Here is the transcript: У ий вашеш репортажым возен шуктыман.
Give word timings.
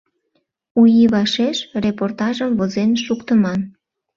У 0.79 0.81
ий 0.99 1.07
вашеш 1.13 1.57
репортажым 1.83 2.51
возен 2.59 2.91
шуктыман. 3.03 3.61